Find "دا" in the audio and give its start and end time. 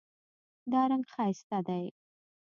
0.71-0.81